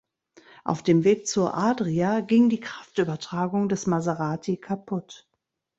[0.63, 5.29] Auf dem Weg zur Adria ging die Kraftübertragung des Maserati kaputt.